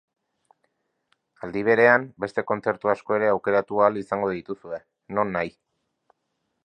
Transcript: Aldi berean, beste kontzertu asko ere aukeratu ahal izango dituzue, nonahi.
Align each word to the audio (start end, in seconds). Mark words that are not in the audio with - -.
Aldi 1.47 1.61
berean, 1.67 2.07
beste 2.25 2.45
kontzertu 2.51 2.91
asko 2.95 3.17
ere 3.19 3.29
aukeratu 3.35 3.83
ahal 3.85 4.01
izango 4.03 4.33
dituzue, 4.41 4.81
nonahi. 5.19 5.55